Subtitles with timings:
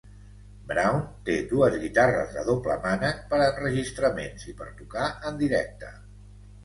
[0.69, 5.93] Brown té dues guitarres de doble mànec per a enregistraments i per tocar en directe.